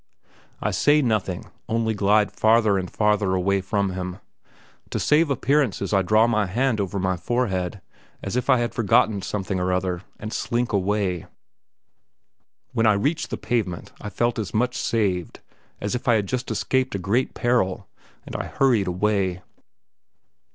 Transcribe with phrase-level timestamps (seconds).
[0.63, 4.17] I say nothing, only glide farther and farther away from him.
[4.89, 7.81] To save appearances I draw my hand over my forehead,
[8.23, 11.27] as if I had forgotten something or other, and slink away.
[12.73, 15.39] When I reached the pavement I felt as much saved
[15.79, 17.87] as if I had just escaped a great peril,
[18.25, 19.43] and I hurried away.